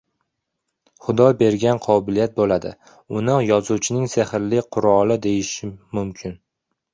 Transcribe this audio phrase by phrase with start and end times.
[1.07, 2.71] Xudo bergan qobiliyat boʻladi.
[3.19, 5.53] Uni yozuvchining sehrli quroli deyish
[6.01, 6.35] mumkin